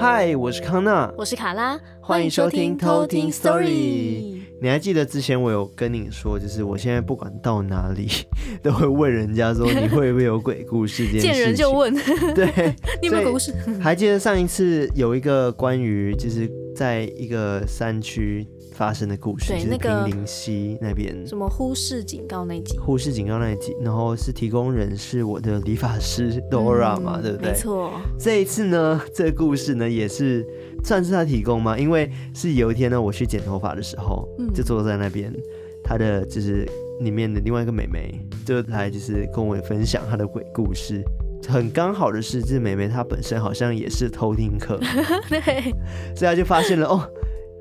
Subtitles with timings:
[0.00, 4.38] 嗨，我是康娜，我是卡拉，欢迎收听偷听 Story。
[4.60, 8.08] 你还记得之前我有跟你说，就是我现在不管到哪里，
[8.62, 11.32] 都会问人家说你会不会有鬼故事这件事情。
[11.32, 11.92] 见人就问，
[12.32, 12.46] 对，
[13.02, 13.52] 你有没有鬼故事？
[13.82, 18.46] 还记得上一次有一个关于就是在一个山区。
[18.78, 27.50] 发生的故事，对，那个坪林溪那边什么忽视警告那集，忽视警告那集，然后是提供人是我的理发师 Dora 嘛，嗯、对不对？
[27.50, 27.90] 没错。
[28.16, 30.46] 这一次呢，这个故事呢也是
[30.84, 35.34] 算是他提供吗，因为是有一天呢，我去剪头发的时候，嗯、就坐在那边，
[35.82, 36.64] 他的就是
[37.00, 38.14] 里面的另外一个妹妹
[38.46, 41.02] 就来就是跟我分享她的鬼故事。
[41.48, 44.78] 很刚好的是，这妹妹她本身好像也是偷听客，
[45.28, 45.72] 对，
[46.14, 47.08] 所以她就发现了哦。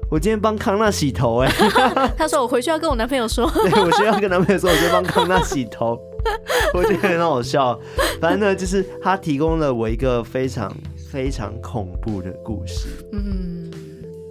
[0.09, 1.51] 我今天帮康纳洗头哎，
[2.17, 5.99] 他说我回去要跟我男朋友说， 对，我需要跟男朋友说，我今天帮康纳洗头，
[6.73, 7.77] 我觉得很好笑。
[8.21, 10.73] 反正呢，就是他提供了我一个非常
[11.11, 12.87] 非常恐怖的故事。
[13.11, 13.69] 嗯，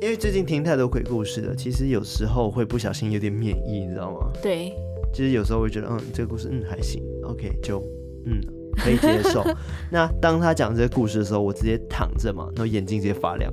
[0.00, 4.30] 因为最近听太多鬼故事了，其实有时候会不小心有点免疫，你知道吗？
[4.42, 4.72] 对，
[5.12, 7.82] 其实有时候会觉得，嗯，这个故事嗯还行，OK，就
[8.24, 8.40] 嗯
[8.78, 9.44] 可以接受。
[9.90, 13.52] 那当他讲这个故事的时候，我直接躺着嘛，然后眼睛直接发亮。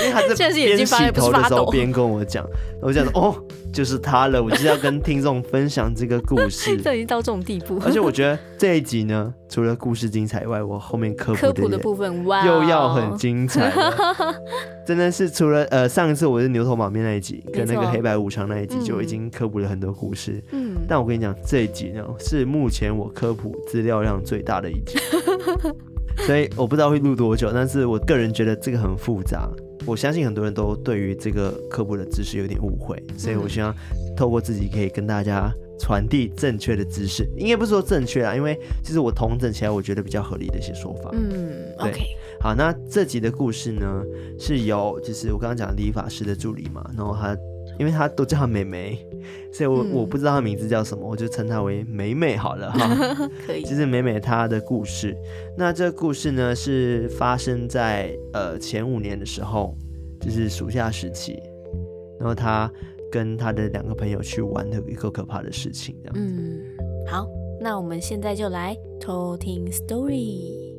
[0.00, 2.46] 因为他在 边洗头的时候边跟我讲，
[2.80, 3.36] 我讲哦，
[3.72, 6.76] 就是他了，我就是要跟听众分享这个故事。
[6.82, 13.72] 这已经到这种地步，而且我觉得这一集呢，除了故事精彩以外，我后面科普的，科普的部分哇，又要很精彩。
[14.84, 20.42] 真的是除了呃上一次我是牛头马面那一集，跟那个黑白无常那一集就已经科普了很多故事。
[20.50, 24.98] 嗯，但我跟你讲，这一集呢是目前我科普资料量最大的一集，
[26.18, 29.50] 所以我不知道会录多久，但是我个人觉得这个很复杂。
[29.84, 33.74] 我相信很多人都对于这个科普的知识有点误会，所以我希望
[34.16, 41.10] 透过自己可以跟大家传递正确的知识，应该不是说正确啊，因为其实我统整起来我觉得比较合理的一些说法。
[41.12, 42.00] 嗯对，OK，
[42.40, 44.04] 好，那这集的故事呢
[44.38, 47.36] 是由就是我刚刚讲理发师的助理嘛，然后他。
[47.82, 48.96] 因为她都叫她美眉，
[49.52, 53.28] 所以我、嗯、我不知道她名字叫什么，我就称她为美美好了哈。
[53.44, 53.62] 可以。
[53.62, 55.16] 就是美美她的故事，
[55.58, 59.76] 那这个故事呢是发生在呃前五年的时候，
[60.20, 61.42] 就是暑假时期，
[62.20, 62.70] 然后她
[63.10, 66.20] 跟她的两个朋友去玩的一个可怕的事情，这样子。
[66.20, 66.62] 嗯，
[67.10, 67.26] 好，
[67.60, 70.71] 那我们现在就来偷听 story。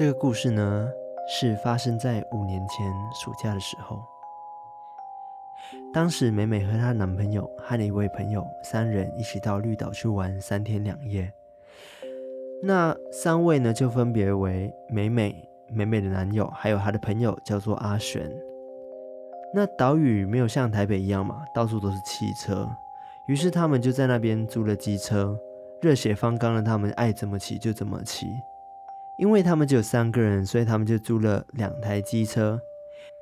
[0.00, 0.90] 这个故事呢，
[1.28, 4.02] 是发生在五年前暑假的时候。
[5.92, 11.30] 当时美美和她男朋友和一位朋友三人一起到绿岛去玩三天两夜。
[12.62, 18.26] 那三位呢，就分别为美美、美美的男友，还有她的朋友叫做阿璇。
[19.52, 22.66] 那岛屿没有像台北一样嘛，到处都是汽车，
[23.28, 25.38] 于是他们就在那边租了机车，
[25.82, 28.28] 热血方刚的他们爱怎么骑就怎么骑。
[29.20, 32.58] 因为他们只有三个人，所以他们就租了两台机车。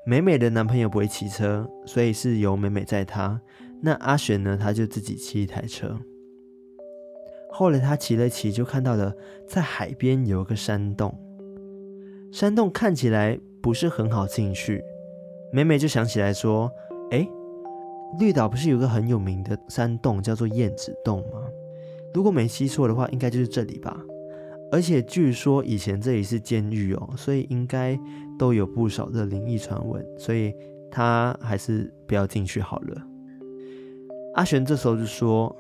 [0.05, 3.41] 美美的男朋友不会骑车，所以是由美美载他。
[3.83, 5.99] 那阿璇呢，他就自己骑一台车。
[7.51, 9.13] 后来他骑了骑，就看到了
[9.45, 11.13] 在海边有一个山洞。
[12.31, 14.81] 山洞看起来不是很好进去。
[15.53, 16.71] 美美就想起来说
[17.11, 17.29] ：“诶，
[18.21, 21.43] 绿岛不是有个很有名的山洞叫做燕子洞吗？
[22.15, 24.01] 如果没记错的话，应该就是这里吧。”
[24.71, 27.99] 而且据说以前这里是监狱哦，所以应该
[28.39, 30.53] 都有不少的灵异传闻，所以
[30.91, 33.03] 他还是不要进去好了。
[34.35, 35.57] 阿璇这时候就说：“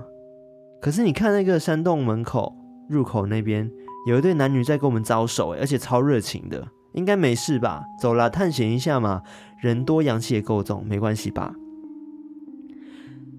[0.80, 2.54] 可是你看那个山洞门口
[2.88, 3.70] 入口那边
[4.06, 7.82] 有一对男女在跟我们招手，而且超热情的，应该没事吧？
[8.00, 9.22] 走啦，探险一下嘛，
[9.62, 11.54] 人多阳气也够重，没关系吧？”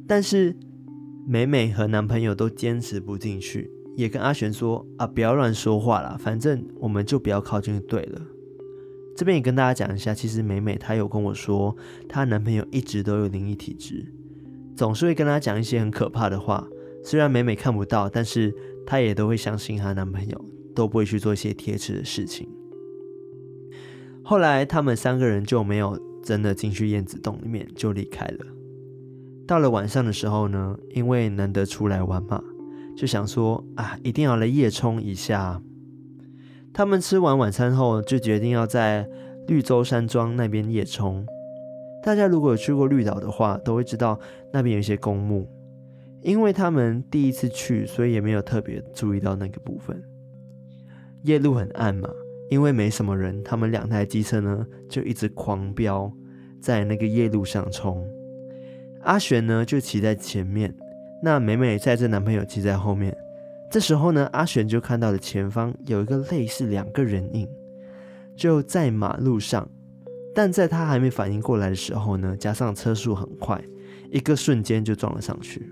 [0.07, 0.57] 但是
[1.27, 3.69] 美美和男朋友都坚持不进去。
[3.99, 8.21] 也跟阿璇说啊，不要乱说话啦，反正我们就不要靠近就对了。
[9.13, 11.75] 这边也跟大家讲一下，其实美美她有跟我说，
[12.07, 14.05] 她男朋友一直都有灵异体质，
[14.73, 16.65] 总是会跟她讲一些很可怕的话。
[17.03, 18.55] 虽然美美看不到，但是
[18.85, 22.47] 她也都会相信她男朋友，都不会去做一些铁齿的事情。
[24.23, 28.45] 后来他们三个人就没有真的进去燕子洞里面，就离开了。
[29.45, 32.41] 到了晚上的时候呢，因为难得出来玩嘛。
[32.99, 35.61] 就想说啊，一定要来夜冲一下。
[36.73, 39.07] 他们吃完晚餐后，就决定要在
[39.47, 41.25] 绿洲山庄那边夜冲。
[42.03, 44.19] 大家如果有去过绿岛的话，都会知道
[44.51, 45.47] 那边有一些公墓。
[46.21, 50.03] 因为他们第一次去，所以也没有特别注意到那个部分。
[51.23, 52.09] 夜路很暗嘛，
[52.49, 56.11] 因为没什么人，他们两台机车呢就一直狂飙，
[56.59, 58.05] 在那个夜路上冲。
[59.03, 60.75] 阿璇呢就骑在前面，
[61.21, 63.15] 那美美载着男朋友骑在后面。
[63.71, 67.47] 这时候呢，阿璇就看到了前方有一个类似两个人影，
[68.35, 69.67] 就在马路上。
[70.33, 73.61] 但在他还没反应过来的时候呢，加上车速很快，
[74.11, 75.71] 一个瞬间就撞了上去。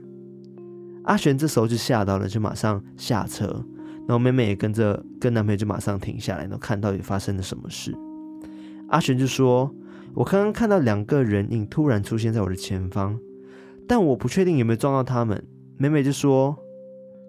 [1.05, 3.45] 阿璇这时候就吓到了，就马上下车，
[4.07, 7.95] 然后美美也跟着跟男朋友就马上停下来，然后看到底发生了什么事。
[8.89, 9.73] 阿璇就说
[10.13, 13.17] ：“我刚刚看到两个人影突然出现在我的前方，
[13.87, 15.43] 但我不确定有没有撞到他们。”
[15.77, 16.57] 美美就说：“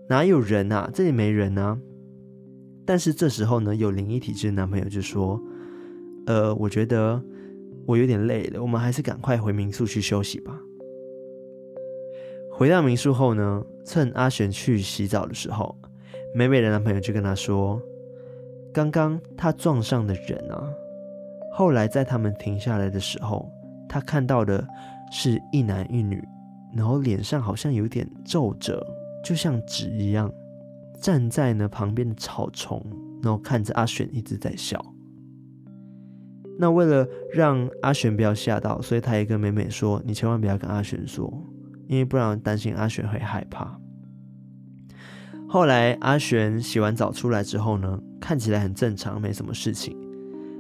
[0.09, 0.91] 哪有人啊？
[0.93, 1.79] 这里没人啊。”
[2.85, 5.41] 但是这时候呢，有灵异体质的男朋友就说。
[6.27, 7.19] 呃，我觉得
[7.87, 10.61] 我有点累了，我们还是赶快回民宿去休息吧。
[12.53, 15.75] 回到民宿后呢，趁阿璇去洗澡的时候，
[16.35, 17.81] 美美的男朋友就跟她说
[18.75, 20.69] ：“刚刚他撞上的人啊，
[21.55, 23.51] 后来在他们停下来的时候，
[23.89, 24.63] 他看到的
[25.11, 26.23] 是一男一女，
[26.75, 28.85] 然后脸上好像有点皱褶，
[29.25, 30.31] 就像纸一样，
[31.01, 32.85] 站在呢旁边的草丛，
[33.23, 34.85] 然后看着阿璇一直在笑。”
[36.61, 41.33] 那为了让阿璇不要吓到，所以他也跟美美说：“你千万不要跟阿璇说，
[41.87, 43.79] 因为不然担心阿璇会害怕。”
[45.49, 49.97] 后来阿璇洗完澡出来之后呢，看起来很正常，没什么事情，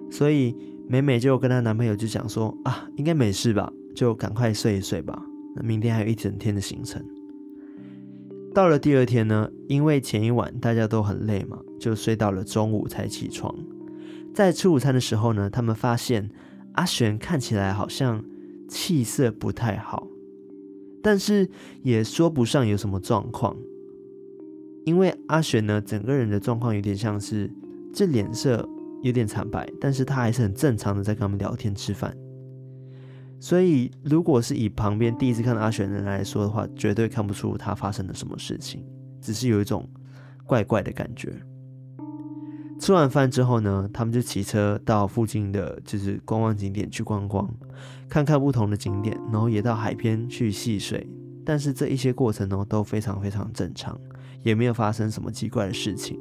[0.08, 0.56] 所以
[0.88, 5.20] 美美就跟她男朋友就讲说：“啊，应该没事吧，就赶快睡一睡吧，
[5.62, 7.04] 明天还有一整天的行程。”
[8.54, 13.54] 到了第二天呢，因为前一晚大家都很累嘛，就睡到了中午才起床。
[14.34, 16.28] 在吃午餐的时候呢，他们发现
[16.72, 18.24] 阿璇看起来好像
[18.68, 20.08] 气色不太好，
[21.02, 21.48] 但是
[21.82, 23.56] 也说不上有什么状况，
[24.84, 27.50] 因为阿璇呢整个人的状况有点像是
[27.92, 28.68] 这脸色
[29.02, 32.16] 有点惨白，但是他还是很正常的在跟他们聊天吃饭，
[33.40, 38.84] 所以如果是以旁边第一次看到阿雪的人来说的话，绝对看不出他发生了什么事情，
[39.20, 39.88] 只是有一种
[40.44, 41.32] 怪怪的感觉。
[42.80, 47.48] 吃完饭之后呢，他们就骑车到附近的就是观光景点去观光，
[48.08, 51.08] 看看不同的景点，然后也到海边去戏水。
[51.44, 53.98] 但是这一些过程呢都非常非常正常，
[54.42, 56.18] 也没有发生什么奇怪的事情。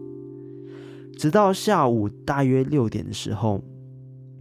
[1.18, 3.64] 直到下午大约六点的时候，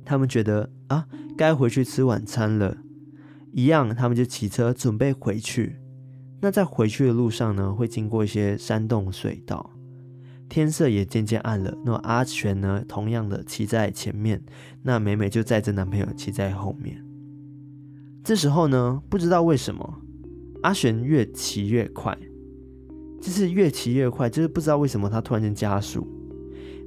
[0.05, 1.06] 他们觉得啊，
[1.37, 2.79] 该回去吃晚餐了，
[3.53, 5.77] 一样，他们就骑车准备回去。
[6.41, 9.71] 那在回去的路上呢，会经过一些山洞隧道。
[10.49, 14.41] 天色也渐渐暗了，那阿璇呢，同样的骑在前面，
[14.83, 17.05] 那美美就载着男朋友骑在后面。
[18.23, 20.00] 这时候呢，不知道为什么，
[20.62, 22.17] 阿璇越骑越快，
[23.21, 26.06] 就是越骑越快，就是不知道为什么他突然间加速。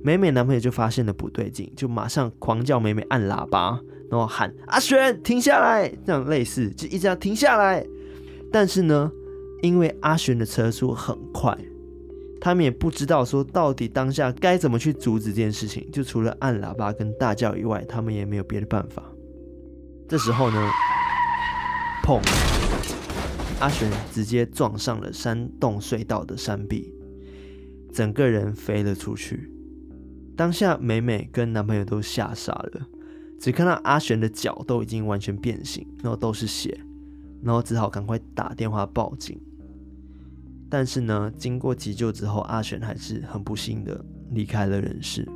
[0.02, 3.78] 美美男朋友就发现了不对劲，就马上狂叫美美按喇叭，
[4.10, 7.86] 然后喊阿璇停下来，这样类似就一直要停下来。
[8.52, 9.12] 但是呢，
[9.62, 11.58] 因为阿璇的车速很快。
[12.42, 19.04] 他们也不知道说到底当下该怎么去阻止这件事情，就除了按喇叭跟大叫以外，他们也没有别的办法。
[20.08, 20.70] 这时候呢，
[22.02, 22.22] 砰！
[23.60, 26.94] 阿璇直接撞上了山洞隧道的山壁，
[27.94, 29.52] 整个人飞了出去。
[30.38, 32.88] 当下美美跟男朋友都吓傻了，
[33.40, 36.78] 只看到阿璇的脚都已经完全变形，然后都是血，
[37.42, 39.40] 然后只好赶快打电话报警。
[40.70, 45.28] 但是呢，经过急救之后，阿璇还是很不幸的离开了人世。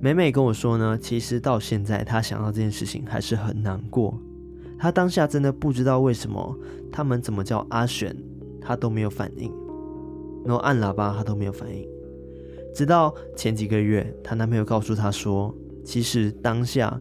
[0.00, 4.16] 美美跟我说呢，其实到现在她想到这件事情还是很难过。
[4.78, 6.56] 她当下真的不知道为什么
[6.92, 8.14] 他们怎么叫阿璇，
[8.60, 9.52] 她都没有反应，
[10.44, 11.84] 然后按喇叭她都没有反应。
[12.72, 15.52] 直到前几个月，她男朋友告诉她说，
[15.88, 17.00] 其实当下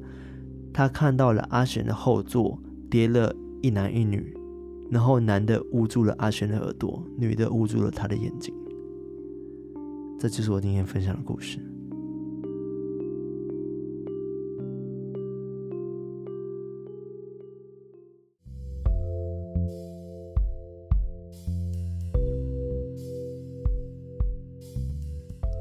[0.73, 2.57] 他看到了阿璇的后座
[2.89, 4.33] 跌了一男一女。
[4.89, 8.55] 然后男的捂住了阿璇的耳朵，女的捂住了他的眼睛。
[10.17, 11.59] 这就是我今天分享的故事。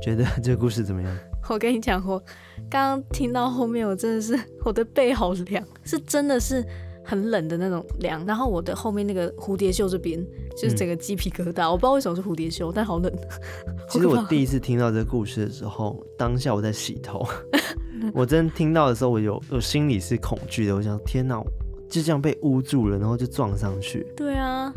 [0.00, 1.35] 觉得这个故事怎么样？
[1.48, 2.18] 我跟你讲，我
[2.70, 6.64] 刚刚听到后面，我真的是我的背好凉，是真的是。
[7.08, 10.20] 很冷的那种凉，然后我的后面那个蝴蝶袖这边
[10.60, 13.12] 就是整个鸡皮疙瘩，嗯、我不知道为什么是蝴蝶袖，但好冷。
[13.88, 17.24] 其实我第一次听到这个故事的时候，当下我在洗头，
[18.12, 21.40] 我真听到的时候，我有我心里是恐惧的，我想天哪，
[21.88, 24.04] 就这样被捂住了，然后就撞上去。
[24.16, 24.72] 对啊，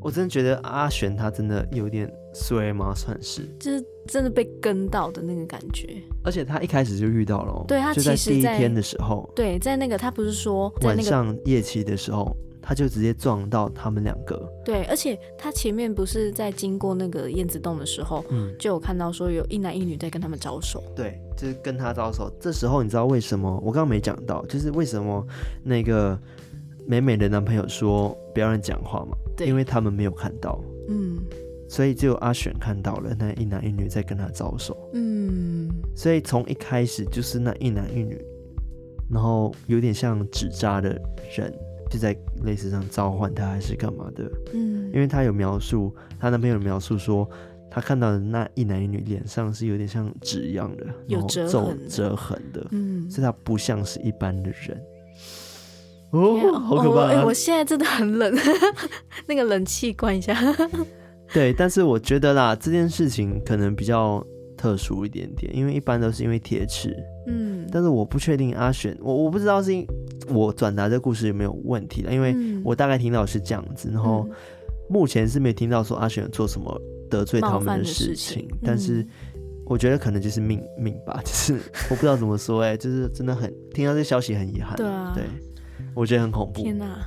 [0.00, 2.92] 我真的觉得阿璇他真的有点衰吗？
[2.94, 6.02] 算是，就是真的被跟到的那个感觉。
[6.22, 12.36] 而且他一开始就遇到了，对他其实第一天的时候，对，在那个他不是说那个晚上夜骑的时候。
[12.66, 14.42] 他就直接撞到他们两个。
[14.64, 20.82] 对，而且他前面不是在经过那个燕子洞的时候，嗯，就有看到说有一男一女在跟他们招手。
[20.96, 22.34] 对，就是跟他招手。
[22.40, 23.54] 这时候你知道为什么？
[23.62, 25.22] 我刚刚没讲到，就是为什么
[25.62, 26.18] 那个
[26.86, 29.14] 美美的男朋友说不要让人讲话嘛？
[29.36, 31.18] 对，因为他们没有看到，嗯，
[31.68, 38.20] 所以只有阿选看到了那一男一女在跟他招手，嗯，所以从一开始就是那一男一女，
[39.10, 40.90] 然后有点像纸扎的
[41.36, 41.52] 人。
[41.90, 44.24] 就在类似上召唤他还是干嘛的？
[44.52, 47.28] 嗯，因为他有描述，他男朋友描述说，
[47.70, 54.82] 他看到的那一男一女脸上是有点像纸一样的，有折痕折痕的，嗯，所以他不像是一般的人。
[56.10, 57.06] 哦好可怕！
[57.10, 58.34] 哎、哦欸，我现在真的很冷，
[59.28, 60.34] 那个冷气关一下。
[61.32, 64.24] 对，但是我觉得啦，这件事情可能比较
[64.56, 66.94] 特殊一点点，因为一般都是因为铁齿，
[67.26, 69.86] 嗯，但是我不确定阿选，我我不知道是因。
[70.30, 72.10] 我转达这个故事有没有问题了？
[72.10, 74.26] 因为我大概听到是这样子，然后
[74.88, 79.06] 目前是没有听到说阿选做什么得罪他们的事情，事情但是
[79.66, 85.24] 我觉得可能就是命命吧， 就是我不知道怎么说、欸，哎，就是真的很听到这消息很遗憾，对啊，对，
[85.94, 86.62] 我觉得很恐怖。
[86.62, 87.06] 天哪！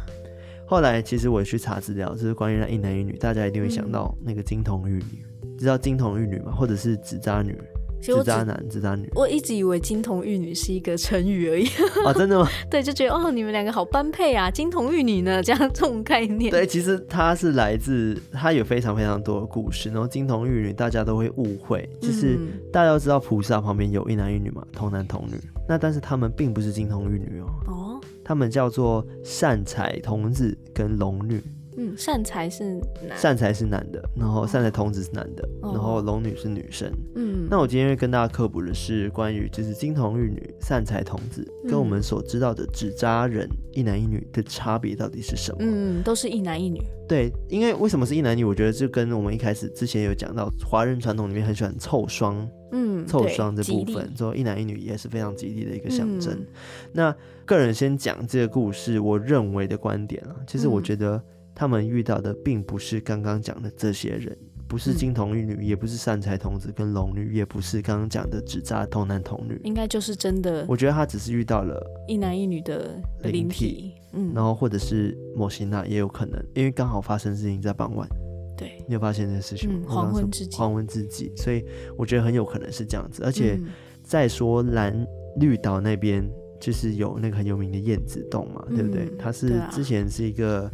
[0.68, 5.26] 后来其实我也去查资料，就是关于那一男一女，大家一定会想到那个金童玉女，
[5.58, 6.52] 知道金童玉女吗？
[6.52, 7.58] 或者是纸扎女？
[8.00, 11.66] 纸渣男、纸渣女，我一直以为金童玉女是一个成语而已。
[12.06, 12.48] 啊， 真的吗？
[12.70, 16.52] 对，就觉得哦，你们两个好般配啊，金童玉女呢，这样这种概念。
[16.52, 19.90] 对，其实它是来自，它有非常非常多的故事。
[19.90, 22.38] 然后金童玉女，大家都会误会，就是
[22.72, 25.34] 大家都知道菩萨旁边有一男一女嘛，童男童女。
[25.68, 27.87] 那但是他们并不是金童玉女哦，哦，
[28.28, 31.42] 他们叫做善财童子跟龙女。
[31.80, 32.74] 嗯，善财是
[33.08, 36.92] 男，善财是男的，然后善财童子是男的，哦、然后龙女是女生。
[37.14, 45.58] 嗯，那我今天会跟大家科普的是关于就是金童玉女、善财童子跟我们所知道的纸扎人一男一女的差别到底是什么？
[45.60, 46.82] 嗯，都是一男一女。
[47.08, 48.44] 对，因为为什么是一男一女？
[48.44, 56.34] 我觉得就跟我们一开始之前有讲到华人传统里面很喜欢凑双，嗯，凑双这部分，说一男一女也是非常吉利的一个象征。
[56.34, 56.48] 嗯、
[56.92, 57.16] 那
[57.46, 61.22] 个人先讲这个故事，我认为的观点啊，其实我觉得。
[61.58, 64.38] 他们遇到的并不是刚刚讲的这些人，
[64.68, 70.64] 不是金童玉女，嗯、也不是善财童子跟龙女，也不是刚刚讲的纸扎童男童女，应该就是真的。
[70.70, 78.08] 我觉得他只是遇到了一男一女的灵体，嗯，然后或者是摩西娜也有可能，因为刚好发生事情在傍晚，
[78.56, 79.80] 对，你有发现这件事情吗？
[79.82, 81.66] 嗯、黄昏之际，黄昏之际，所以
[81.98, 83.24] 我觉得很有可能是这样子。
[83.24, 83.60] 而且
[84.04, 84.96] 再说蓝
[85.40, 86.24] 绿岛那边
[86.62, 89.12] 就是有那个很有名的燕子洞嘛，嗯、对不对？
[89.18, 90.70] 它是之前是一个。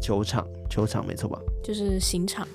[0.00, 1.38] 球场，球场没错吧？
[1.62, 2.46] 就是刑场。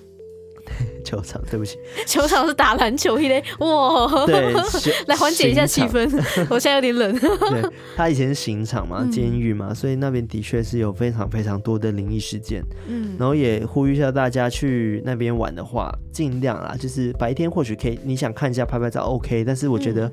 [1.04, 3.44] 球场，对不起，球场是打篮球一类。
[3.60, 4.54] 哇，对，
[5.08, 6.10] 来缓解一下气氛。
[6.50, 7.20] 我现在有点冷。
[7.20, 7.62] 对，
[7.98, 12.64] 他以前是刑场嘛，监狱嘛，所以那边的确是有非常非常多的灵异事件。
[12.88, 19.44] 嗯，然后也呼吁一下大家去那边玩的话，尽量啦，就是白天或许可以，你想看一下拍拍照，OK。
[19.44, 20.10] 但是我觉得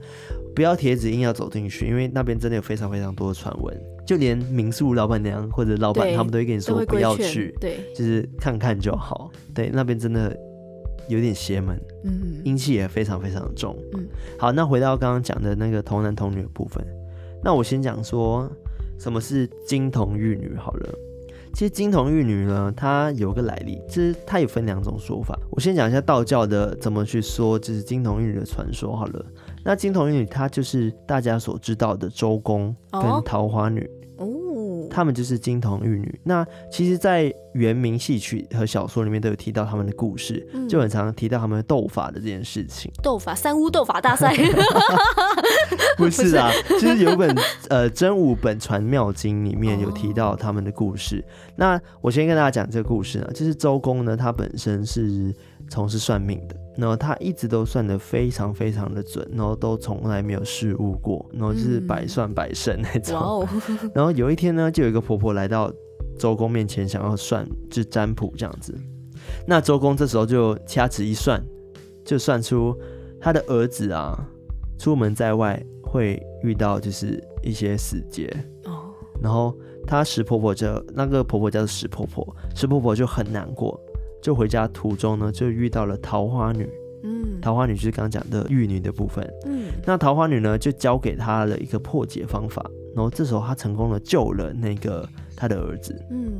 [0.52, 3.72] 不要铁子硬要走进去，因为那边真的有非常非常多的传闻。
[4.10, 9.30] 就连民宿老板娘或者老板，他们都会跟你说不要去，对，就是看看就好。
[9.54, 10.36] 对，那边真的
[11.08, 13.78] 有点邪门，嗯，阴气也非常非常的重。
[13.94, 16.84] 嗯，好，那回到刚刚讲的那个童男童女的部分，
[17.44, 18.50] 那我先讲说
[18.98, 20.88] 什么是金童玉女好了。
[21.52, 25.38] 其实金童玉女呢，它有个来历，其实它也分两种说法。
[25.52, 29.24] 我先讲一下道教的怎么去说，就是金童玉女的传说好了。
[29.64, 33.80] 那金童玉女，她就是大家所知道的周公跟桃花女。
[33.82, 33.99] 哦
[34.90, 36.20] 他们就是金童玉女。
[36.24, 42.90] 那其实，在原名戏曲和小说里面都有提到他们的故事，嗯、就很常提到他们斗法的这件事情。
[43.02, 44.34] 斗法，三巫斗法大赛？
[45.96, 47.34] 不是啊， 其实有本
[47.68, 51.24] 呃真武本传妙经里面有提到他们的故事。
[51.26, 55.34] 哦、那我先跟大家讲这个故事呢，就是周公呢，他本身是
[55.68, 56.56] 从事算命的。
[56.80, 63.16] 然后他一直都算的非常非常的准，然后都从来没有失误过，然后就是百算百胜那种。
[63.16, 63.48] 嗯、哦！
[63.94, 65.70] 然后有一天呢，就有一个婆婆来到
[66.18, 68.74] 周公面前，想要算就占卜这样子。
[69.46, 71.40] 那周公这时候就掐指一算，
[72.04, 72.74] 就算出
[73.20, 74.18] 他的儿子啊，
[74.78, 78.34] 出门在外会遇到就是一些死劫
[78.64, 78.90] 哦。
[79.22, 79.54] 然后
[79.86, 83.78] 他石婆婆就那个婆婆叫做石婆婆，石婆婆就很难过。
[84.22, 86.68] 就回家途中呢，就遇到了桃花女。
[87.02, 89.26] 嗯，桃花女就是刚刚讲的玉女的部分。
[89.46, 92.64] 嗯，那桃花女呢，就教给他了一个破解方法。
[92.94, 95.94] 然后这时候他成功的救了那个他的儿子。
[96.10, 96.38] 嗯，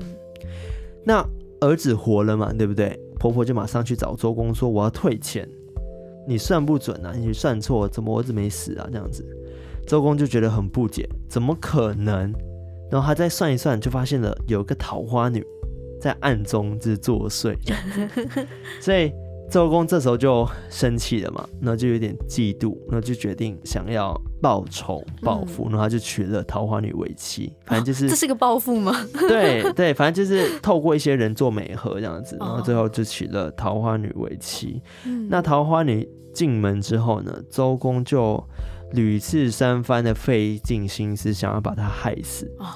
[1.04, 1.24] 那
[1.60, 2.98] 儿子活了嘛，对不对？
[3.18, 5.48] 婆婆就马上去找周公说：“我要退钱，
[6.26, 9.24] 你算不准啊，你算错，怎么儿子没死啊？”这样子，
[9.86, 12.32] 周公就觉得很不解，怎么可能？
[12.90, 15.44] 然后他再算一算，就发现了有个桃花女
[16.00, 17.56] 在暗中就是作祟，
[18.80, 19.12] 所以。
[19.50, 27.52] 周公这时候就生气了嘛，然后就有点嫉妒，然后就决定想要报仇报复，然后他就娶了桃花女为妻。
[27.66, 28.94] 反正就是、哦、这是个报复吗？
[29.28, 34.80] 对对，反正就是透过一些人做媒合这样子，然后最后就娶了桃花女为妻。
[35.04, 38.40] 哦、那桃花女进门之后呢，周公就
[38.92, 42.66] 屡次三番的费尽心思想要把她害死，哦、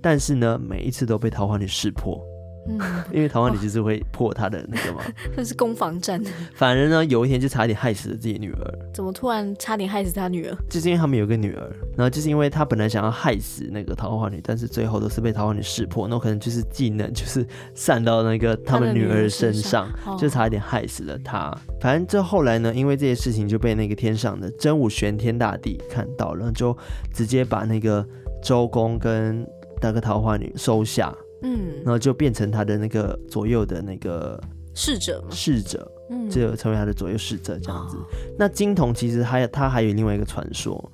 [0.00, 2.24] 但是呢，每一次都被桃花女识破。
[2.68, 2.78] 嗯，
[3.10, 5.00] 因为桃花女就是会破他的那个嘛，
[5.34, 6.22] 那是攻防战。
[6.54, 8.78] 反而呢，有一天就差点害死了自己女儿。
[8.92, 10.54] 怎么突然差点害死他女儿？
[10.68, 21.56] 就是因为他们有个女儿，然后就是因为他本来想要害死那个桃花女，但是最后都是被桃花女识破，那可能就是技能就是散到那个他们女儿身上，上就差一点害死了她。
[21.80, 26.76] 反正这后来呢，因为这些事情就被那个天上的真武玄天大帝看到了，就
[27.14, 28.06] 直接把那个
[28.42, 29.46] 周公跟
[29.80, 31.14] 那个桃花女收下。
[31.42, 34.40] 嗯，然后就变成他的那个左右的那个
[34.74, 37.96] 侍者嘛，侍者，嗯，就成为他的左右侍者这样子。
[37.96, 38.04] 哦、
[38.38, 40.92] 那金童其实还有他还有另外一个传说，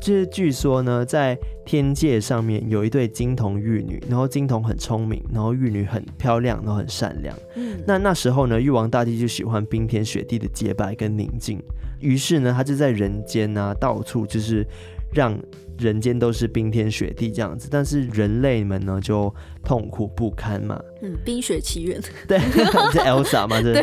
[0.00, 7.36] 就是据说呢，在天界上面有一对金童玉女，然后金童很聪明，然后玉女很漂亮，然后很善良。
[7.56, 11.62] 嗯，那那时候呢，玉皇大帝就喜欢冰天雪地的洁白跟宁静，
[12.00, 14.66] 于是呢，他就在人间啊，到处就是。
[15.12, 15.38] 让
[15.78, 20.80] 人间都是冰天雪地这样子，但是人类们呢就痛苦不堪嘛。
[21.02, 22.00] 嗯，冰雪奇缘。
[22.28, 22.38] 对，
[22.92, 23.60] 是 Elsa 嘛？
[23.60, 23.82] 对。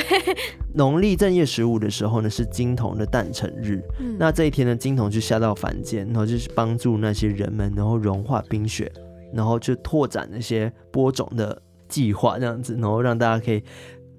[0.75, 3.81] 农历正月十五的时候呢，是金童的诞辰日。
[3.99, 8.91] 嗯、那这一天呢，金童就下到凡间，然后就是帮助那些人们，然后融化冰雪，
[9.33, 11.59] 然后就拓展那些播种的
[11.89, 13.63] 计划这样子，然后让大家可以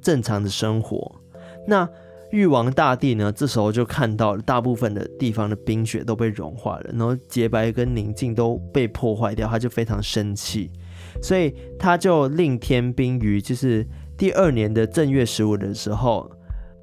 [0.02, 1.14] 正常的生活。
[1.64, 1.88] 那
[2.30, 10.70] 玉王大帝呢，这时候就看到大部分的地方的冰雪都被融化了，然后洁白跟宁静都被破坏掉，他就非常生气，
[11.22, 13.86] 所以他就令天兵于就是
[14.16, 16.30] 第二年的正月十五的时候。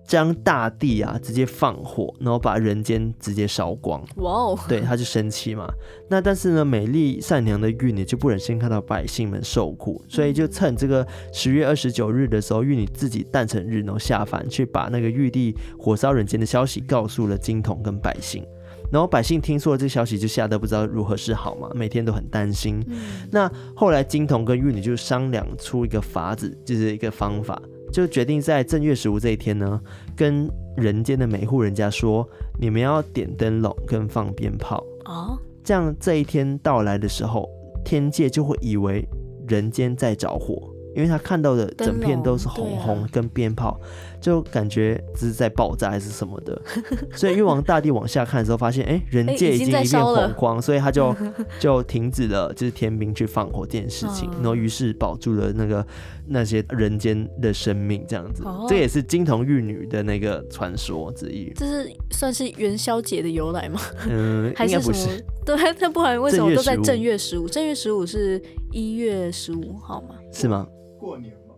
[0.08, 4.04] 将大地啊直接放火，然后把人间直接烧光。
[4.18, 5.68] 哇哦对，他就生气嘛。
[6.10, 18.46] 那但是呢，美丽善良的玉女就不忍心看到百姓们受苦，所以就趁这个十月二十九日的时候，玉女自己诞辰日，然后下凡去把那个玉帝火烧人间的消息告诉了金童跟百姓。
[18.91, 22.80] 然后百姓听说了这个消息，就吓得不知道如何是好嘛，每天都很担心。
[22.88, 27.60] 嗯、那后来金童跟玉女就商量出一个法子，就是一个方法。
[27.96, 29.80] 就决定在正月十五这一天呢，
[30.18, 32.30] 跟人间的每户人家说，
[32.60, 37.50] 你们要点灯笼跟放鞭炮哦，这样这一天到来的时候，
[37.86, 39.08] 天界就会以为
[39.48, 40.70] 人间在着火。
[40.96, 43.80] 因为他看到的整片都是红红跟鞭炮，
[44.22, 46.60] 就感觉这是在爆炸还是什么的，
[47.14, 51.14] 所以玉皇大帝往下看的时候，发现哎，人界已经一片红光，所以他就
[51.60, 55.86] 就停止了就是天兵去放火这件事情，然后于是保住了那个
[56.28, 61.52] 那些人间的生命，这样子，这也是金童玉女的那个传说之一。
[61.56, 63.82] 这是算是元宵节的由来吗？
[64.10, 65.24] 嗯， 应该不是。
[65.46, 67.48] 对，他不然为什么都在正月十五？
[67.48, 70.16] 正月十五是一月十五号吗？
[70.32, 70.66] 是吗？
[71.06, 71.54] 过年嘛，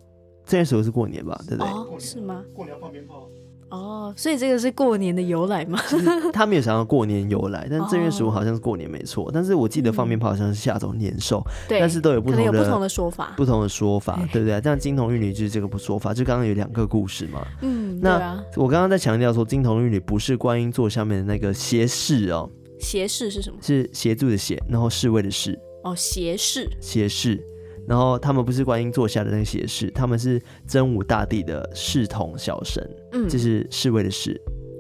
[0.46, 1.72] 这时候是过年吧，对不对？
[1.72, 2.44] 哦，是吗？
[2.54, 3.30] 过年要放鞭炮。
[3.70, 5.80] 哦，所以这个是过年的由来吗？
[6.32, 9.30] 他没有想到过年由来，但正月十五好像是过年没错。
[9.34, 14.60] 但是我记得放鞭炮好像是下走年兽，对，但是都有不同的不同的说法，不同的说法， 对不对？
[14.60, 17.46] 这样金童玉女就是这个不说法，就刚刚有两个故事嘛。
[17.62, 22.50] 嗯，那我刚刚在强调说，金童玉女不是观音座下面的那个斜侍哦。
[22.80, 23.58] 斜侍是什么？
[23.62, 25.60] 是协助的协，然后侍卫的侍。
[25.84, 27.44] 哦，斜侍，斜侍。
[27.88, 34.40] 然后他们不是观音座下的那个协侍，他们是真武大帝的侍童小神，嗯，这是侍卫的侍，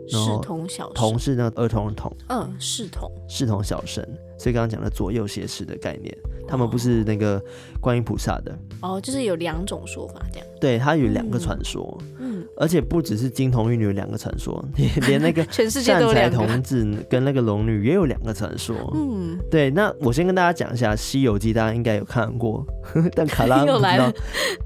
[0.10, 4.06] 侍童小，童是那个儿童的童，嗯，侍童，侍童小神，
[4.38, 6.16] 所以刚刚讲的左右协侍的概念，
[6.48, 7.42] 他们不是那个
[7.82, 12.38] 观音菩萨的，哦，就是有两种说法这样，对，它有两个传说，嗯。
[12.60, 14.64] 而且不只是金童玉女有两个传说，
[15.08, 18.76] 连那个 善财童子跟那个龙女也有两个传说。
[18.96, 19.70] 嗯，对。
[19.70, 22.66] 那我先跟大家讲一下《西游记》，大家应该有看过，
[23.14, 24.12] 但卡拉不知道。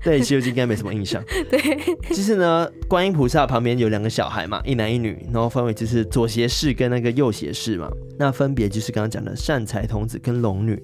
[0.04, 1.22] 对《西游记》应该没什么印象。
[1.50, 1.60] 对，
[2.14, 7.90] 其实呢，观音菩萨旁边有两个小孩嘛，一男一女，然后分为就是左协侍跟那个右协侍嘛。
[8.18, 10.82] 那分别就是刚刚讲的善财童子跟龙女，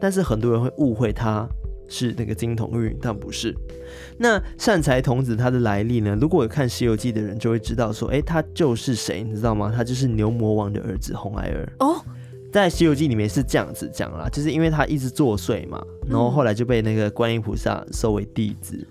[0.00, 1.48] 但是很多人会误会他。
[1.88, 3.54] 是那个金童玉女，但不是。
[4.16, 6.16] 那善财童子他的来历呢？
[6.18, 9.70] 如果有看《西游记》的人就会知道，说，哎，他就是谁，你知道吗？
[9.76, 11.70] 他就是牛魔王的儿子红孩儿。
[11.80, 12.02] 哦，
[12.50, 18.86] 在《西游记》里面是这样子讲啦，就是因为他一直作祟嘛，然后后来就被那个观音菩萨收为弟子。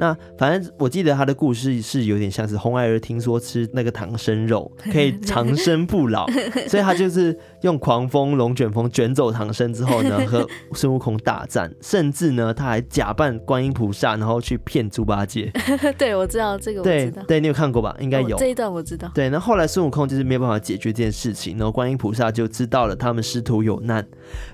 [0.00, 6.24] 那反正我记得他的故事是有点像是红孩儿听说吃那个唐僧肉可以长生不老，
[6.68, 15.52] 所以他就是用狂风龙卷风卷走唐僧之后呢， 和孙悟空大战，甚至呢他还假扮观音菩萨，然后去骗猪八戒。
[15.98, 17.96] 对，我知道这个我知道，对，对你有看过吧？
[17.98, 19.10] 应该有、哦、这一段我知道。
[19.12, 24.06] 对，那后来孙悟空就是没有办法解决这件事情，然后观音菩萨就知道了他们师徒有难，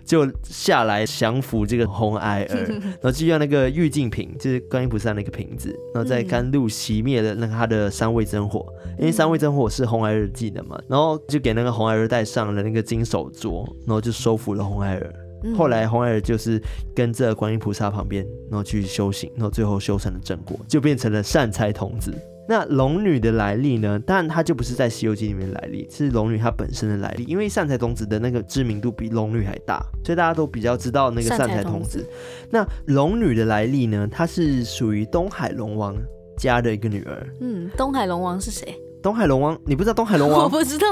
[0.07, 5.35] 就下来降服这个红孩儿， 然后就用那个玉净瓶，就是观音菩萨那个。
[5.35, 8.65] 瓶子，然后在甘露熄灭了那个他的三味真火，
[8.97, 15.15] 因为三味真火是红孩儿技能嘛，然后就给那个红孩儿戴上了那个金手镯，然后就收服了红孩儿。
[15.57, 16.59] 后来红孩儿就是
[16.95, 22.15] 跟着观音菩萨旁边，然后去修行，然后最后修成了正果，就变成了善财童子。
[22.47, 23.99] 那龙女的来历呢？
[24.01, 27.25] 当然，她就不是在《西游记》里面来历，是龙女她本身的来历。
[27.25, 32.07] 因为善财童子的那个知名度比龙女还大，所以大家都比较知道那个善财童子。
[32.51, 34.07] 那龙女的来历呢？
[34.11, 35.97] 她是属于东海龙王
[36.37, 37.27] 家的一个女儿。
[37.41, 38.79] 嗯，东海龙王是谁？
[39.03, 40.45] 东海龙王，你不知道东海龙王？
[40.45, 40.87] 我不知道。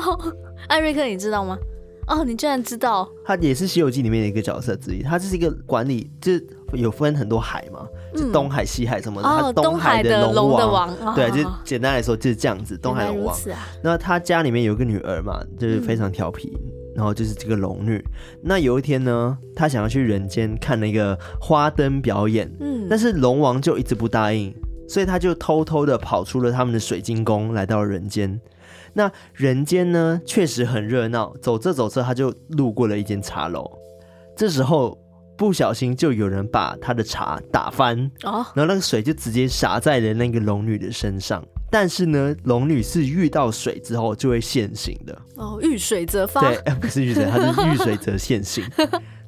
[0.69, 1.59] 艾瑞克，你知道吗？
[2.09, 3.09] 哦，你居然知道？
[3.25, 5.03] 他也是《西游记》里面的一个角色之一。
[5.03, 9.29] 他就是一个管理，就是有分很多海嘛，就东海、西海什么的。
[9.29, 12.77] 他、嗯、东海的龙王，王，对，就简单来说就是这样子。
[12.77, 13.37] 东海龙王。
[13.83, 16.61] 那他家里面有个女儿嘛，就是非常调皮、嗯，
[16.97, 18.05] 然后就是这个龙女。
[18.43, 24.53] 那有一天呢，他想要去人间看那个花灯表演，嗯，但是龙王就一直不答应，
[24.89, 28.41] 所以他就偷偷的跑出了他们的水晶宫，来到了人间。
[28.95, 31.35] 那人间呢，确实很热闹。
[31.41, 33.71] 走着走着，他就路过了一间茶楼。
[34.37, 34.99] 这时候
[35.37, 41.45] 不小心就有人把他的茶打翻，哦，然后那个水就直接洒在了那个龙女的身上。
[41.71, 45.19] 但是呢，龙女是遇到水之后就会现形的。
[45.37, 46.41] 哦，遇水则发。
[46.43, 48.63] 对，不是遇水，她是遇水则现形。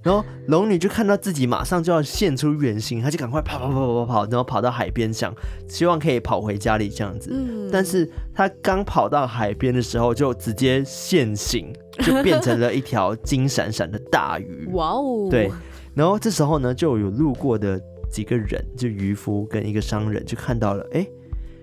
[0.04, 5.34] 然后龙女就看到自己马上就要现出原形，她就赶快跑跑跑跑跑跑，然后跑到海边想
[5.66, 7.30] 希望可以跑回家里这样子。
[7.32, 14.68] 嗯，但是她刚跑到海边的时候，就直接现形，就变成了一条金闪闪的大鱼。
[14.76, 15.26] 哇哦！
[15.30, 15.50] 对，
[15.94, 17.80] 然后这时候呢，就有路过的
[18.12, 21.06] 几个人，就渔夫跟一个商人，就看到了，哎，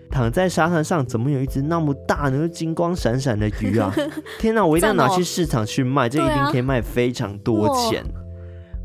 [0.10, 3.93] 躺在沙滩上怎么有一只那么大呢，金光闪闪的鱼啊！
[4.39, 8.04] 天哪，我一定要拿去市场去卖，这一定可以卖非常多钱。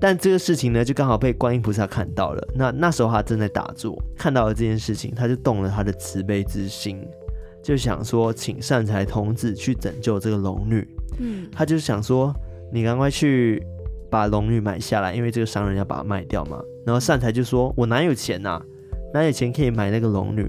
[0.01, 2.49] 但这个事情呢，就刚好被观音菩萨看到了。
[2.55, 7.01] 那那时候他正在打坐，看到了这件事情，他就动了他的慈悲之心，
[7.63, 10.87] 就想说请善财童子去拯救这个龙女。
[11.19, 12.35] 嗯，他就想说，
[12.73, 13.65] 你赶快去
[14.11, 16.61] 把龙女买下来，因为这个商人要把它卖掉嘛。
[16.85, 18.63] 然后善财就说：“我哪有钱呐、啊？
[19.15, 20.47] 哪有钱可以买那个龙女？”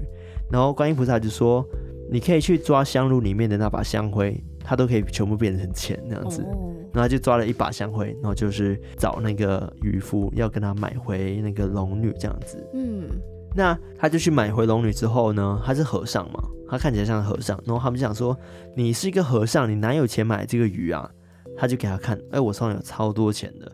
[0.52, 1.66] 然后观音菩萨就说
[2.12, 6.42] ：“你可以去抓香炉里面的那把香灰，它都可以全部变成钱那样子。
[6.42, 12.62] 哦”然后就抓了一把香灰，然后就是找那个渔夫要跟他买回那个龙女这样子。
[12.74, 13.08] 嗯，
[13.54, 17.58] 那他就去买回龙女之后呢，他是和尚嘛，他看起来像和尚。
[17.64, 18.36] 然后他们就想说
[18.76, 21.10] ：“你是一个和尚，你哪有钱买这个鱼啊？”
[21.56, 23.70] 他就给他看：“哎，我手上有超多钱的。”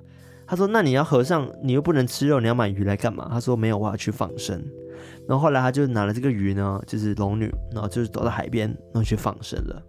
[0.47, 4.63] 他说：“那你要和尚，你又不能吃肉，你要买鱼来干嘛？”他说：“没有，我要去放生。”
[5.27, 9.83] 然后后来他就拿了这个鱼呢，就是龙女，然后就是走到海边，然后去放生了。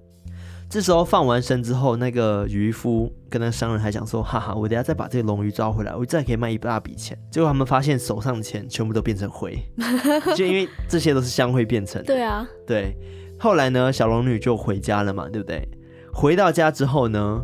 [0.69, 9.57] 这时候放完生之后，那个渔夫跟那个商人还想说：“哈哈，我等下再把这个龙鱼抓回来，我再可以卖一大笔钱。”结果他们发现手上的钱全部都变成灰，
[10.35, 12.07] 就因为这些都是香灰变成的。
[12.07, 12.95] 对啊，对。
[13.39, 15.61] 后来呢，小龙女就回家了嘛，对不对？
[16.13, 17.41] 回到家之后呢，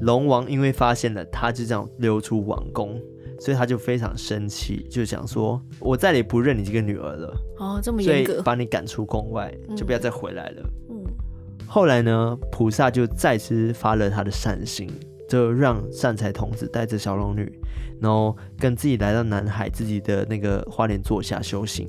[0.00, 3.00] 龙王因为发现了他就这样溜出王宫，
[3.38, 10.62] 所以他就非常生气，就想说：“我再也不认你这个女儿了。”哦，这么严格，所以把你赶出宫外，就不要再回来了。
[10.90, 10.96] 嗯
[11.66, 14.88] 后来呢，菩萨就再次发了他的善心，
[15.28, 17.52] 就让善财童子带着小龙女，
[18.00, 21.88] 然后跟自己来到南海自己的那个花莲座下修行。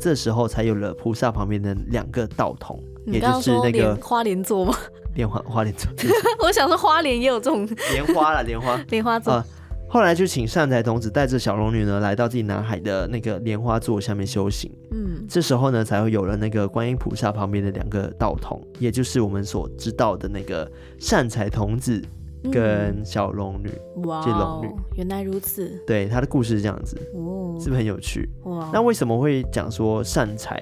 [0.00, 4.74] 这时候才有了菩萨旁边的两个道童，也就是那个花莲座吗？
[5.14, 5.88] 莲花花莲座。
[6.42, 9.34] 我想说花莲也有这种莲花啦，莲花莲花座。
[9.34, 9.44] 呃
[9.92, 14.72] 后来就请善财童子带着小龙女呢，来到自己南海的那个莲花座下面修行。
[14.90, 20.66] 嗯，这时候呢，才会有了那个观音菩萨旁边的两个道童，也就是我们所知道的那个
[20.98, 22.02] 善财童子
[22.50, 23.70] 跟小龙女。
[24.06, 25.70] 哇、这，龙女，原来如此。
[25.86, 28.26] 对，他的故事是这样子，哦，是不是很有趣？
[28.44, 30.58] 哇，那为什么会讲说善财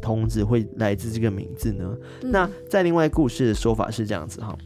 [0.00, 1.96] 童子会来自这个名字呢？
[2.22, 4.58] 嗯、那在另外故事的说法是这样子哈。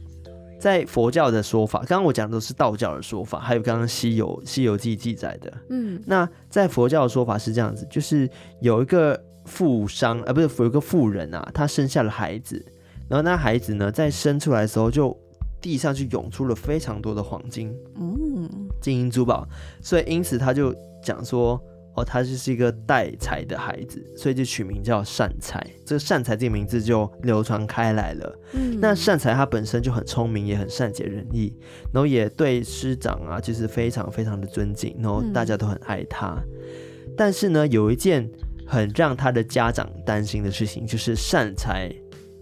[0.59, 5.53] 在佛教的说法，刚刚我讲的都是道教的说法，还有刚刚西游《西游记》记载的。
[5.69, 12.65] 嗯，那在佛教的说法是这样子，就是有一个富商，呃，不是，有一个富人啊，他生下了孩子，
[13.07, 15.15] 然后那孩子呢，在生出来的时候，就
[15.61, 18.49] 地上就涌出了非常多的黄金，嗯，
[18.81, 19.47] 金银珠宝，
[19.81, 21.61] 所以因此他就讲说，
[21.97, 25.65] 哦，他就是一个带财的孩子，所以就取名叫善财。
[25.83, 28.39] 这个善财这个名字就流传开来了。
[28.53, 31.51] 嗯，那善财他本身就很聪明，也很善解人意，
[31.91, 36.37] 然后也对师长啊，就是非常非常的尊敬，然后大家都很爱他。
[36.47, 38.29] 嗯、但是呢，有一件
[38.65, 41.91] 很让他的家长担心的事情，就是善财。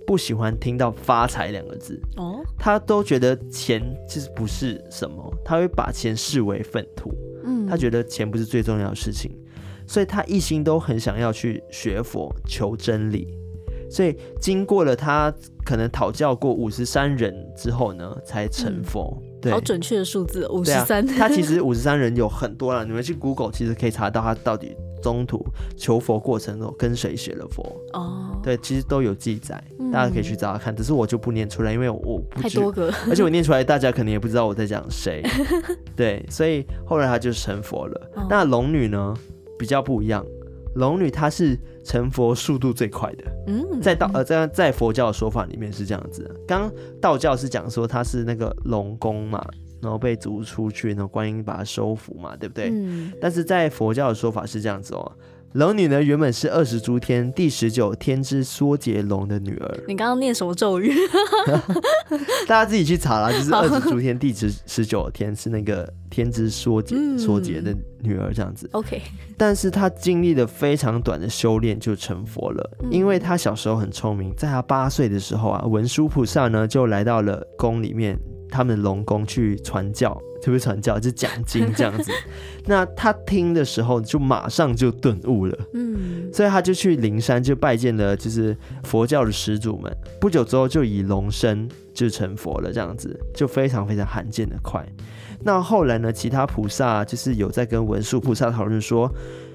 [0.07, 7.11] 不喜欢听到发财两个字哦，他都觉得钱其实不是什么，他会把钱视为粪土，
[7.43, 9.35] 嗯，他觉得钱不是最重要的事情，
[9.87, 13.27] 所以他一心都很想要去学佛求真理，
[13.89, 19.17] 所以经过了他可能讨教过五十三人之后呢，才成佛。
[19.21, 21.05] 嗯、对，好准确的数字，五十三。
[21.05, 24.75] 他其实五十三人有很多了，你们去 Google 其实可以查到他到底。
[25.03, 25.45] 中途
[25.77, 27.61] 求佛过程中跟谁学了佛
[27.93, 28.43] 哦，oh.
[28.43, 30.75] 对，其实都有记载，嗯、大家可以去找他看。
[30.75, 35.23] 只是我就不念出来，因为我不太多个， 而且我念出来，大家可能也不知道我在讲谁。
[35.95, 38.11] 对，所以后来他就成佛了。
[38.15, 38.25] Oh.
[38.27, 39.13] 那龙女呢，
[39.57, 40.25] 比较不一样，
[40.75, 43.23] 龙女她是成佛速度最快的。
[43.47, 46.35] 嗯，在道呃在在佛教的说法里面是这样子的。
[46.47, 49.45] 刚道教是讲说她是那个龙宫嘛。
[49.81, 52.71] 然后被逐出去，然后观音把她收服嘛，对不对？
[52.71, 53.13] 嗯。
[53.21, 55.11] 但是在佛教的说法是这样子哦，
[55.55, 59.79] 龙女呢原本是二十诸天第十九天之梭羯龙的女儿。
[59.87, 60.91] 你刚刚念什么咒语？
[62.45, 68.69] 大家自己去查啦，就是二十诸天第十十九天是那个天之梭羯梭羯的女儿这样子。
[68.73, 69.01] OK。
[69.37, 78.19] 但是她经历了非常短的修炼就成佛了，嗯、因为她小时候很聪明，在她八岁的时候啊，文殊菩萨呢就来到了宫里面。
[78.47, 82.11] 他们的龙宫去传教，特别传教就讲经这样子。
[82.67, 85.57] 那他听的时候，就马上就顿悟了。
[85.73, 89.91] 嗯，所以他就去灵山，就拜见了就是佛教的始祖们。
[90.21, 94.87] 不久之后，就以龙身就成佛了，这样子就非常非常罕见的快。
[95.41, 99.11] 那后来呢，其他菩萨就是有在跟文殊菩萨讨论说，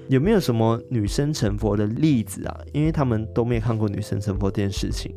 [0.09, 2.59] 有没有什么女生成佛的例子啊？
[2.73, 5.15] 因为他们都没有看过女生成佛这件事情。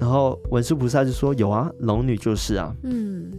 [0.00, 3.30] 然后文殊菩萨就说：“有啊，龙女就是啊。”嗯，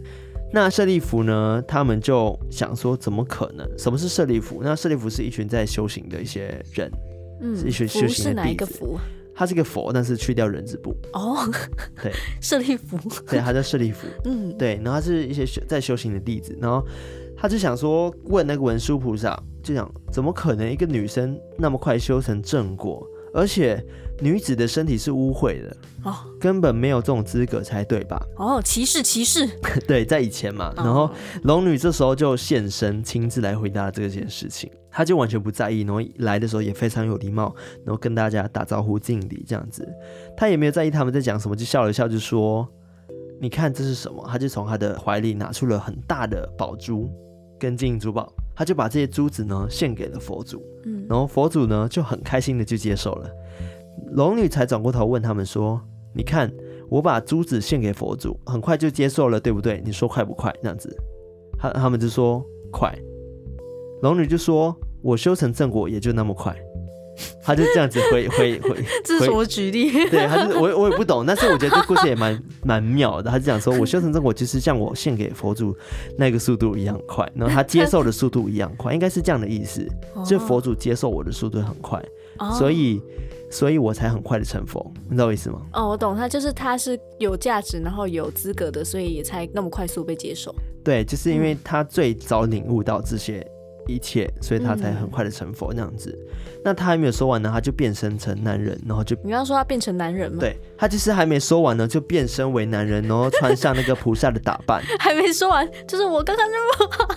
[0.54, 1.60] 那舍利弗呢？
[1.66, 3.68] 他们就想说：“怎么可能？
[3.76, 4.60] 什么是舍利弗？
[4.62, 6.88] 那舍利弗是一群在修行的一些人，
[7.40, 8.22] 嗯，是一群修行的弟子。
[8.22, 8.96] 是哪一个弗？
[9.34, 10.94] 他是个佛，但是去掉人字部。
[11.12, 11.38] 哦，
[12.00, 12.96] 对，舍利弗，
[13.28, 14.06] 对，他叫舍利弗。
[14.26, 16.86] 嗯，对，然后他是一些在修行的弟子，然后
[17.36, 23.84] 他就想说，问那个文殊菩萨，就想怎么可能一个女生那么快修成正果？”而且
[24.20, 28.20] 女子的身体是污秽的哦，根本没有这种资格才对吧？
[28.36, 29.46] 哦，歧视歧视。
[29.88, 31.10] 对，在以前嘛，然后
[31.42, 39.86] 龙女这时候就现身，亲自来回答这件事情，她就完全不在意，然后来的时候也非常有礼貌，然后跟大家打招呼敬礼这样子，
[40.36, 42.68] 她也没有在意他们在讲什么，就笑了笑，就说
[43.40, 47.10] ：“你看这是什么？”她就从她的怀里拿出了很大的宝珠
[47.58, 48.32] 跟金银珠宝。
[48.56, 53.28] 她就把这些珠子呢献给了佛祖，嗯，然后佛祖呢就很开心的就接受了。
[54.12, 55.80] 龙女才转过头问他们说
[56.14, 56.52] ：“你看，
[56.88, 59.82] 我把珠子献给佛祖，很快就接受了，对不对？
[59.84, 60.54] 你说快不快？
[60.62, 60.94] 这样子，
[61.58, 62.94] 他他们就说快。
[64.02, 66.56] 龙女就说：我修成正果也就那么快。”
[67.40, 69.88] 他就这样子回 回回，这是什么举例？
[70.10, 73.30] 对，他就我我也不懂，但是我觉得这故事也蛮蛮妙的。
[73.30, 75.76] 他就讲说，我修成正果就是像我献给佛祖
[76.18, 79.86] 那个速度一样快，然后他接受的速度一样快，应该是这样的意思。
[80.26, 82.02] 就佛祖接受我的速度很快，
[82.58, 83.00] 所以
[83.54, 85.62] 所以我才很快的成佛，你知道我意思吗？
[85.72, 90.52] 哦，我懂，他就是他是有价值，然后有资格的，所以也才那么快速被接受。
[90.82, 93.46] 对，就是因为他最早领悟到这些。
[93.86, 96.10] 一切，所以他才很快的成佛那样子。
[96.16, 100.38] 嗯、那他还没有说完呢，他就变身成男人，然后就你刚刚说他变成男人吗？
[100.40, 104.82] 对，他其实还没说完呢，就变身为男人，然后穿上那个菩萨的打扮。
[104.98, 106.54] 还没说完，就是我刚刚就。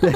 [0.00, 0.12] 对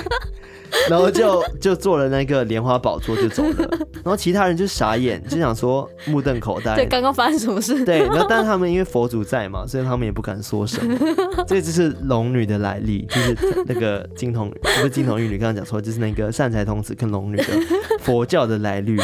[0.88, 3.68] 然后就就坐了那个莲花宝座就走了，
[4.02, 6.74] 然后其他人就傻眼，就想说目瞪口呆。
[6.74, 7.84] 对，刚刚发生什么事？
[7.84, 10.98] 对，然后但是他们因为佛祖在嘛，所以他们也不敢说什么。
[11.46, 13.36] 这就是龙女的来历，就是
[13.66, 17.44] 那个金童，不是金童玉女，刚刚讲错，就是那个善财童子跟龙女的
[18.00, 18.96] 佛教的来历。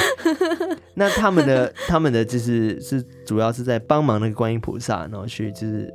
[0.94, 5.88] 那他们的 他们的就是是主要是在帮忙那个观音菩萨，然后去就是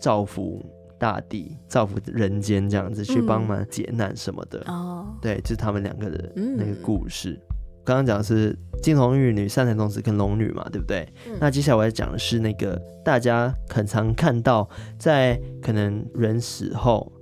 [0.00, 0.64] 造福。
[0.98, 7.38] 大地造福人间，这样子去帮忙解难什么的，哦、嗯，对，就是他们两个的那个故事。
[7.84, 11.06] 刚刚讲的是金童玉女、善财童子跟龙女嘛，对不对？
[11.26, 14.66] 嗯、那接下来我要讲的是那个大家很常看到，
[14.98, 17.12] 在可能人死后，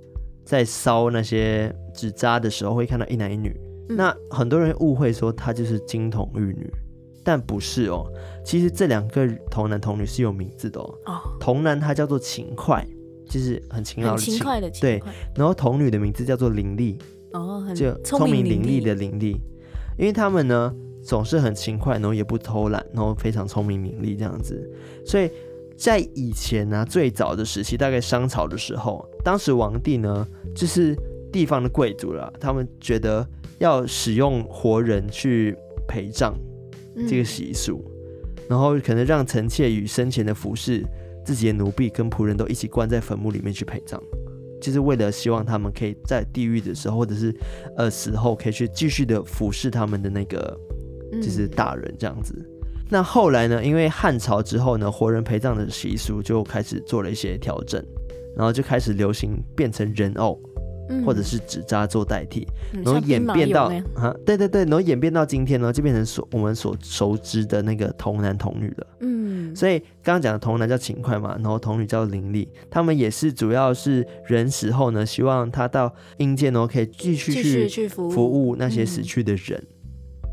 [0.45, 3.55] 在烧那些纸扎的时候，会看到一男一女。
[3.89, 6.71] 嗯、那很多人误会说他就是金童玉女，
[7.23, 8.05] 但不是哦。
[8.43, 10.93] 其实这两个童男童女是有名字的哦。
[11.05, 12.85] 哦，童男他叫做勤快。
[13.27, 15.01] 就是很勤劳的勤，勤快的勤，对。
[15.33, 16.95] 然后童女的名字叫做伶俐，
[17.33, 19.35] 哦，就聪明伶俐的伶俐。
[19.97, 20.71] 因为他们呢
[21.03, 24.71] 总是很勤快，然后也不偷懒，然后非常聪明伶俐这样子。
[25.03, 25.27] 所以
[25.75, 30.95] 在以前呢、啊，最早的时期，大概商朝的时候，当时皇帝呢就是
[31.35, 33.27] 地方的贵族了，他们觉得
[33.59, 35.53] 要使用活人去
[35.85, 36.33] 陪葬
[37.09, 37.83] 这个习俗，
[38.37, 40.81] 嗯、然后可能让臣妾与生前的服侍
[41.25, 44.01] 自己的奴婢跟仆人都一起关在坟墓里面去陪葬。
[44.61, 47.35] 就是为了希望他们可以在地狱的时候，或者是
[47.75, 50.57] 呃死后，可以去继续的服侍他们的那个
[51.21, 52.33] 就是大人这样子。
[52.37, 52.45] 嗯、
[52.89, 57.85] 那后来呢，因为汉朝之后呢，活人陪葬的习俗就开始做了一些调整，
[58.37, 60.39] 然后就开始流行变成人偶。
[61.05, 68.87] 或者是纸扎做代替，嗯、然后演变到啊，对对对，然后演变到今天呢，就变成所我们所熟知的那个童男童女了。
[68.99, 79.63] 嗯，所以刚刚讲的童男叫勤快嘛，然后童女叫伶俐，他们也是主要是人死后呢，希望他到阴间呢可以继续去服务那些死去的人。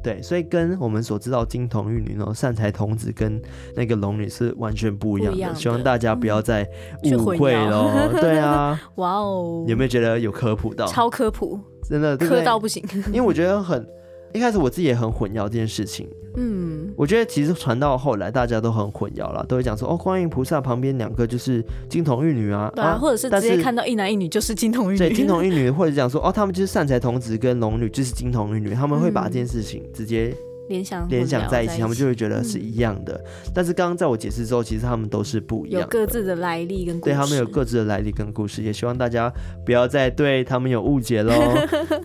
[0.02, 3.40] 对，所以跟我们所知道金童玉女那种善财童子跟
[3.76, 6.66] 那个龙女是完全不一样的，样的希望大家不要再
[7.04, 7.90] 误会喽。
[8.20, 10.86] 对啊，哇哦，有没有觉得有科普到？
[10.86, 12.82] 超科普，真的科到不行。
[13.08, 13.86] 因为我觉得很。
[14.35, 30.35] 一开始我自己也很混淆这件事情，嗯，我觉得其实传到后来大家都很混淆了，都会讲说哦，观音菩萨旁边两个就是金童玉女啊，对啊，或者是直接看到一男一女就是金童玉女，对，金童玉女，或者讲说哦，他们就是善财童子跟龙女就是金童玉女，他们会把这件事情直接。
[30.68, 33.14] 联想联想在一起，他们就会觉得是一样的。
[33.14, 37.12] 嗯、但是刚刚在我解释之后，其实他们都是不一样的，有各自的来历跟故事。
[37.12, 39.33] 对，他们有各自的来历跟故事，也希望大家
[39.66, 41.33] 不要再对他们有误解喽。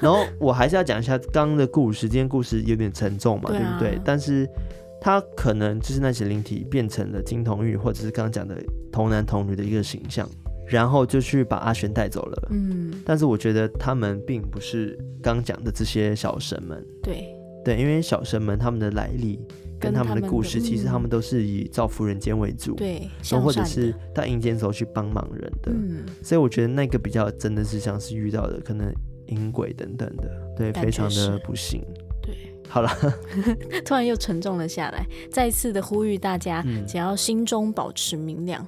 [0.01, 4.01] 然后 我还是要讲一下刚刚的故事，今天故事有点沉重嘛，对，啊、对不对？
[4.03, 4.47] 但是
[4.99, 8.55] 他可能就是那些灵体变成了金童玉，或者是刚刚讲的
[8.91, 10.27] 童男童女的一个形象，
[10.65, 12.47] 然后就去把阿玄带走了。
[12.51, 16.83] 嗯，但是我觉得他们并不是刚讲的这些小神们。
[17.03, 17.36] 对。
[17.67, 19.37] 对，因为小神们他们的来历
[19.77, 28.89] 跟他们的故事，其实他们都是以造福人间为主，对，然后或者是到阴间时候去帮忙人的，嗯，所以我觉得那个比较真的是像是遇到的可能
[29.25, 31.83] 阴鬼等等的，对，非常的不幸。
[32.21, 32.33] 对，
[32.69, 32.89] 好了，
[33.83, 38.65] 突然又沉重了下来，再次的呼吁大家，只要心中保持明亮。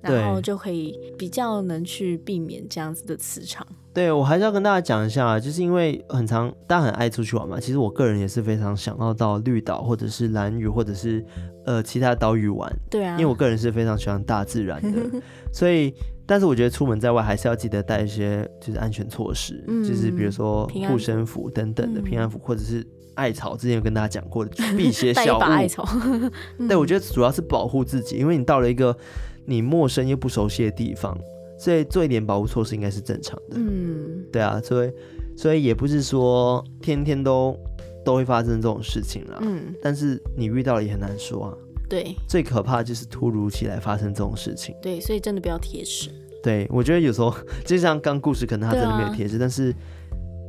[0.00, 3.66] 然后就可以比较能去避免这样子的磁场。
[3.92, 7.58] 对，我还是要跟大家讲一下，就是因为很常大家很爱出去玩嘛。
[7.58, 11.24] 其实我个人也是非常想要到绿岛或者是兰屿或者是
[11.66, 12.72] 呃其他岛屿玩。
[12.88, 15.20] 对啊，因为我个人是非常喜欢大自然的，
[15.52, 15.92] 所以
[16.24, 25.40] 但是我觉得出门在外还是要记得带一些就是安全措施，嗯、就是比如说护身符等等的平安符，嗯、或者是艾草，之前有跟大家讲过的辟邪 小物。
[25.40, 25.84] 艾草。
[26.68, 28.96] 对，我觉得主要是保护自己，因为你到了一个。
[29.48, 31.16] 你陌生又不熟悉的地方，
[31.58, 33.56] 所以做一点保护措施应该是正常的。
[33.56, 34.92] 嗯，对啊，所以
[35.34, 37.56] 所以也不是说天天都
[38.04, 39.38] 都会发生这种事情啦。
[39.40, 41.54] 嗯，但是你遇到了也很难说啊。
[41.88, 44.74] 对，最可怕就是突如其来发生这种事情。
[44.82, 46.10] 对，所以真的不要贴纸。
[46.42, 47.34] 对，我觉得有时候
[47.64, 49.74] 就像刚故事，可能他真的没有贴纸，啊、但是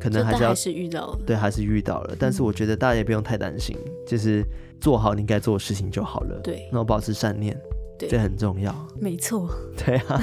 [0.01, 1.19] 可能还是要还是遇到了。
[1.25, 2.15] 对，还是遇到了。
[2.19, 4.43] 但是我觉得大家也不用太担心，嗯、就是
[4.81, 6.37] 做好你该做的事情就好了。
[6.43, 7.57] 对，然后保持善念。
[7.99, 9.49] 对这很重要，没错。
[9.77, 10.21] 对啊，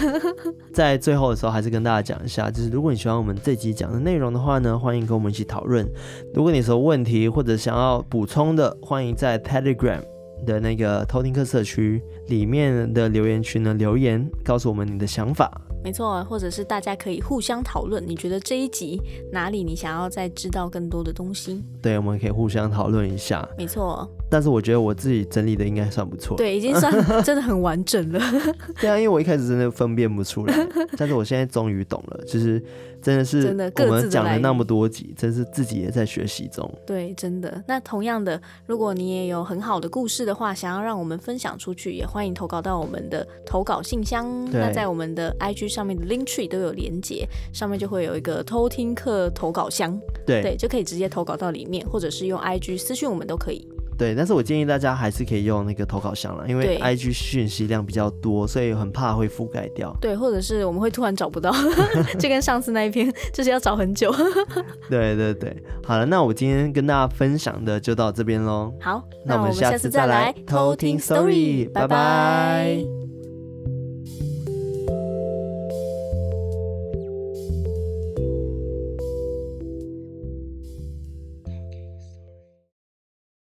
[0.73, 5.87] 在最后的时候，还是跟大家讲一下，就是如果你喜欢我们这集讲的内容的话呢，欢迎跟我们一起讨论。
[6.35, 10.01] 如果你有什么问题或者想要补充的，欢迎在 Telegram
[10.47, 15.61] 的那个偷听客社区里面的留言区呢留言，告诉我们你的想法。
[15.85, 19.01] 没错，或者是大家可以互相讨论，你觉得这一集
[19.33, 21.63] 哪里你想要再知道更多的东西？
[21.81, 23.49] 对，我们可以互相讨论一下。
[23.57, 24.09] 没错。
[24.29, 28.21] 但是我觉得我自己整理的应该算不错，对，已经算 真的很完整了。
[28.81, 32.63] 对啊，因为我一开始真的分辨不出来， 但是我现在终于懂了，就是
[33.01, 33.47] 真的是
[33.79, 36.69] 我们讲了那么多集，真是自己也在学习中。
[36.85, 37.63] 对，真的。
[37.69, 44.27] 那同样的，如果你也有很好的故事的话，想要让我们分享出去，也欢迎投稿到我们的投稿信箱。
[44.51, 53.69] 对那在我们的 IG 上面的 Linktree 都有连接，上面就会有一个偷听课投稿箱，对对，就可以直接投稿到里面，或者是用 IG 私讯我们都可以。
[53.99, 59.97] 对，但是我建议大家还是可以用那个投稿箱了，因为 IG 讯息量比较多，所以很怕会覆盖掉。
[60.01, 61.53] 对，或者是我们会突然找不到，
[62.19, 64.15] 就跟上次那一篇，就是要找很久。
[64.91, 68.73] 对对对，好了，那我今天跟大家分享的就到这边喽。
[68.81, 73.06] 好，那我们下次再来偷听 story，拜拜。